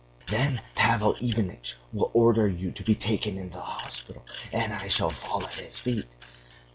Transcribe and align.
Then 0.29 0.61
Pavel 0.73 1.15
Ivanitch 1.21 1.75
will 1.93 2.09
order 2.15 2.47
you 2.47 2.71
to 2.71 2.81
be 2.81 2.95
taken 2.95 3.37
into 3.37 3.57
the 3.57 3.61
hospital, 3.61 4.25
and 4.51 4.73
I 4.73 4.87
shall 4.87 5.11
fall 5.11 5.43
at 5.45 5.53
his 5.53 5.77
feet.... 5.77 6.07